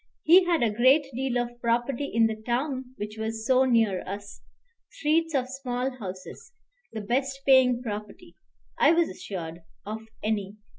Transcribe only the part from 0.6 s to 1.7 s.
a great deal of